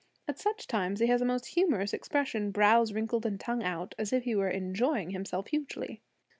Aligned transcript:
At 0.27 0.39
such 0.39 0.65
times 0.65 0.99
he 0.99 1.05
has 1.05 1.21
a 1.21 1.25
most 1.25 1.45
humorous 1.45 1.93
expression, 1.93 2.49
brows 2.49 2.91
wrinkled 2.91 3.23
and 3.23 3.39
tongue 3.39 3.61
out, 3.61 3.93
as 3.99 4.11
if 4.11 4.23
he 4.23 4.33
were 4.33 4.49
enjoying 4.49 5.11
himself 5.11 5.49
hugely. 5.49 6.01